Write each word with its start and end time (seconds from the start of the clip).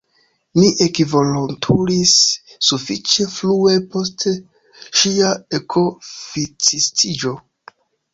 Mi 0.59 0.69
ekvolontulis 0.83 2.13
sufiĉe 2.69 3.25
frue 3.33 3.75
post 3.97 4.25
ŝia 5.01 5.29
ekoficistiĝo. 5.59 7.35